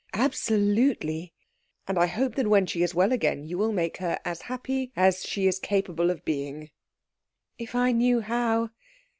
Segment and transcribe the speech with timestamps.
[0.15, 1.31] "Absolutely."
[1.87, 4.91] "And I hope that when she is well again you will make her as happy
[4.95, 6.71] as she is capable of being."
[7.59, 8.71] "If I knew how!"